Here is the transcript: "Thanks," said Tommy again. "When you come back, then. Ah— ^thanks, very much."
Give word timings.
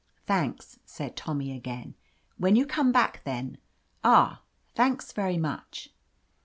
"Thanks," 0.25 0.79
said 0.83 1.15
Tommy 1.15 1.55
again. 1.55 1.93
"When 2.37 2.55
you 2.55 2.65
come 2.65 2.91
back, 2.91 3.23
then. 3.23 3.59
Ah— 4.03 4.41
^thanks, 4.75 5.13
very 5.13 5.37
much." 5.37 5.89